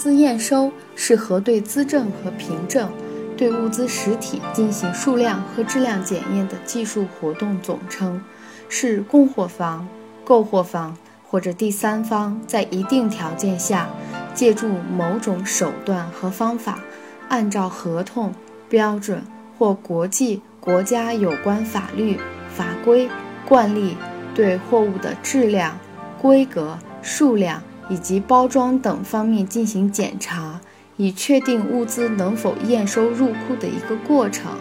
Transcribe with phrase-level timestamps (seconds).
[0.00, 2.90] 资验收是核对资证和凭证，
[3.36, 8.18] 对物资实体进行数量和质量检验的技术活动总称，
[8.70, 9.86] 是供货方、
[10.24, 10.96] 购货方
[11.28, 13.90] 或者第三方在一定条件下，
[14.32, 16.78] 借助某种手段和方法，
[17.28, 18.32] 按照合同、
[18.70, 19.22] 标准
[19.58, 23.06] 或国际、国家有关法律法规
[23.46, 23.98] 惯例，
[24.34, 25.78] 对货物的质量、
[26.18, 27.62] 规格、数量。
[27.90, 30.60] 以及包装等方面进行检查，
[30.96, 34.52] 以确定物资能否验收入库的一个过程。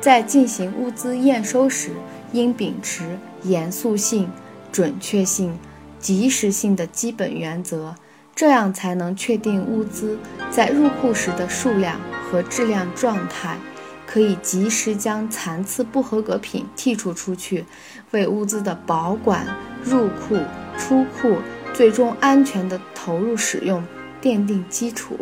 [0.00, 1.92] 在进行物资验收时，
[2.32, 4.28] 应秉持严肃性、
[4.72, 5.56] 准确性、
[6.00, 7.94] 及时性的基本原则，
[8.34, 10.18] 这样才能确定物资
[10.50, 13.58] 在入库时的数量和质量状态，
[14.06, 17.64] 可以及时将残次不合格品剔除出去，
[18.10, 19.46] 为物资的保管、
[19.84, 20.38] 入库、
[20.78, 21.36] 出库。
[21.72, 23.82] 最终安全的投入使用
[24.20, 25.18] 奠定基础。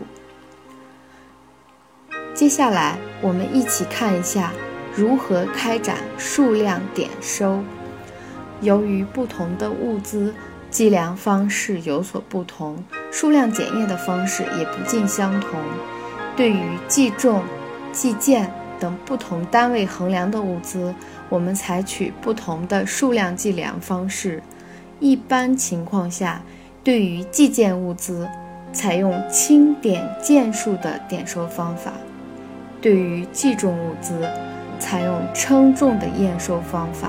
[2.35, 4.53] 接下来，我们一起看一下
[4.95, 7.63] 如何开展数量点收。
[8.61, 10.35] 由于不同的物资
[10.71, 15.61] 计量方式有所不同，数量检验的方式也不尽相同。
[16.37, 17.43] 对于计重、
[17.93, 20.95] 计件等不同单位衡量的物资，
[21.29, 24.43] 我们采取不同的数量计量方式。
[25.01, 26.43] 一般情况下，
[26.85, 28.29] 对于计件物资，
[28.73, 31.91] 采用轻点件数的点收方法；
[32.81, 34.29] 对于计重物资，
[34.79, 37.09] 采用称重的验收方法；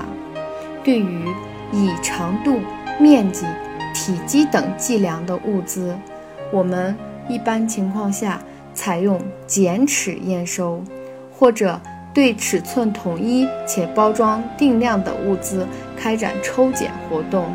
[0.84, 1.26] 对于
[1.74, 2.60] 以长度、
[2.98, 3.46] 面积、
[3.94, 5.94] 体积等计量的物资，
[6.52, 6.96] 我们
[7.28, 8.42] 一般情况下
[8.74, 10.82] 采用减尺验收，
[11.38, 11.80] 或者
[12.14, 17.46] 对尺寸统一且包装定量的物资开展抽检活动。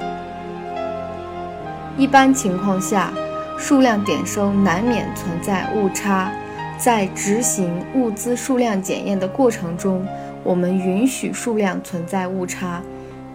[1.98, 3.10] 一般情况下，
[3.56, 6.30] 数量点收难免存在误差。
[6.78, 10.06] 在执行物资数量检验的过程中，
[10.44, 12.82] 我们允许数量存在误差，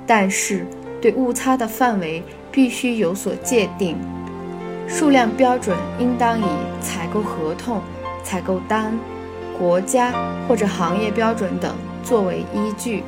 [0.05, 0.63] 但是
[1.01, 2.21] 对误差的范围
[2.51, 3.97] 必须有所界定。
[4.87, 6.45] 数量标准应当以
[6.79, 7.81] 采购合同、
[8.23, 8.93] 采购单、
[9.57, 10.13] 国家
[10.47, 11.73] 或者行业标准等
[12.03, 13.03] 作为依据。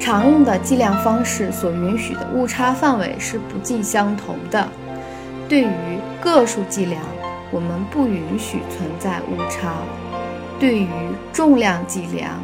[0.00, 4.66] 常用的计量方式所允许的误差范围是不尽相同的。
[5.48, 7.00] 对于个数计量，
[7.50, 9.70] 我们不允许存在误差；
[10.58, 10.88] 对于
[11.32, 12.42] 重量计量，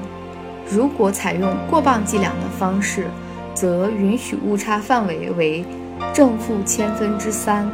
[0.68, 3.06] 如果采用过磅计量的方式，
[3.54, 5.64] 则允许误差范围为
[6.12, 7.64] 正负千分之三；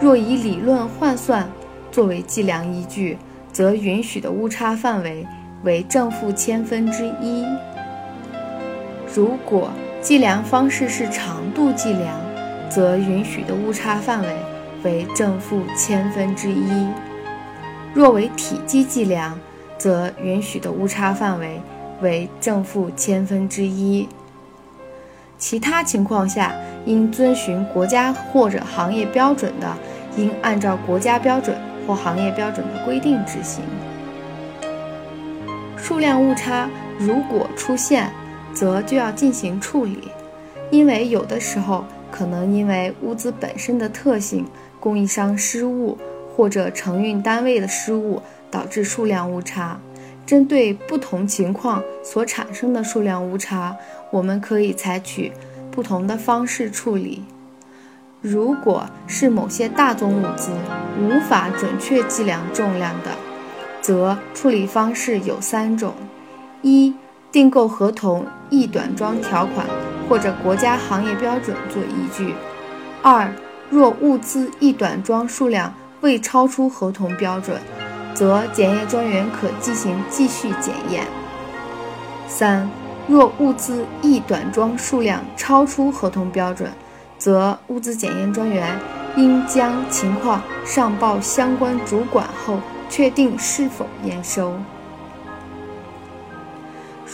[0.00, 1.50] 若以理论换算
[1.90, 3.18] 作为计量依据，
[3.52, 5.26] 则允许的误差范围
[5.64, 7.44] 为正负千分之一。
[9.14, 9.70] 如果
[10.00, 12.20] 计量方式是长度计量，
[12.68, 14.28] 则允许的误差范围
[14.82, 16.88] 为正负千分之一；
[17.94, 19.38] 若为体积计量，
[19.78, 21.60] 则允许的误差范围
[22.02, 24.08] 为正负千分之一。
[25.38, 26.52] 其他情况下，
[26.84, 29.76] 应遵循国家或者行业标准的，
[30.16, 33.62] 应按照国家标准或行业标准的规定执行。
[35.76, 38.10] 数量误差如果出现，
[38.54, 40.08] 则就要进行处理，
[40.70, 44.46] 因为有的时候可能因为物资本身的特性、
[44.78, 45.98] 供应商失误
[46.34, 49.78] 或者承运单位的失误导致数量误差。
[50.26, 53.76] 针对不同情况所产生的数量误差，
[54.10, 55.30] 我们可以采取
[55.70, 57.22] 不同的方式处理。
[58.22, 60.50] 如果是某些大宗物资
[60.98, 63.10] 无法准确计量重量的，
[63.82, 65.92] 则处理方式有三种：
[66.62, 66.94] 一。
[67.34, 69.66] 订购合同一短装条款
[70.08, 72.32] 或者国家行业标准做依据。
[73.02, 73.28] 二，
[73.68, 77.60] 若物资一短装数量未超出合同标准，
[78.14, 81.02] 则检验专员可进行继续检验。
[82.28, 82.70] 三，
[83.08, 86.70] 若物资一短装数量超出合同标准，
[87.18, 88.78] 则物资检验专员
[89.16, 94.54] 应将情况上报相关主管后，确定是否验收。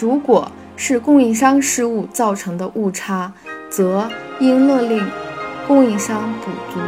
[0.00, 3.30] 如果是供应商失误造成的误差，
[3.68, 4.08] 则
[4.38, 5.06] 应勒令
[5.68, 6.80] 供应商补足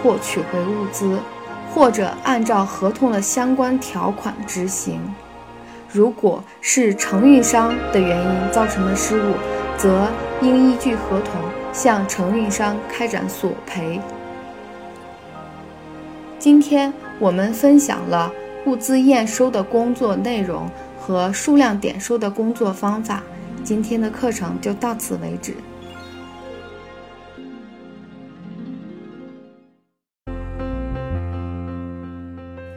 [0.00, 1.18] 或取回物资，
[1.74, 5.00] 或者按照合同的相关条款执行。
[5.90, 9.34] 如果是承运商的原因造成的失误，
[9.76, 10.06] 则
[10.40, 11.40] 应依据合同
[11.72, 14.00] 向承运商开展索赔。
[16.38, 18.32] 今天我们分享了
[18.66, 20.70] 物资验收的工作内容
[21.10, 23.20] 和数量点数的工作方法。
[23.64, 25.54] 今天的课程就到此为止。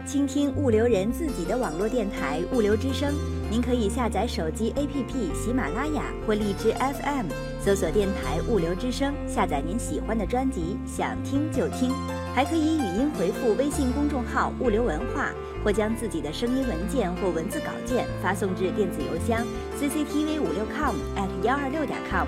[0.05, 3.13] 倾听物流人自己的网络电台《物流之声》，
[3.51, 7.27] 您可以下载手机 APP 喜马拉雅或荔枝 FM，
[7.63, 11.91] 搜索电台“物流之声”，下载您喜欢的专辑，想听就听。
[12.33, 15.31] 还可以语音回复微信公众号“物流文化”，
[15.63, 19.45] 或将自己的声音文件或文字稿件发送至电子邮箱
[19.79, 22.27] cctv 五六 com at 幺二六点 com。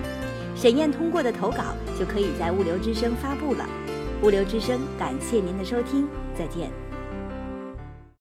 [0.54, 3.66] 审验通过的投稿就可以在《物流之声》发布了。
[4.24, 6.08] 《物流之声》感谢您的收听，
[6.38, 6.85] 再见。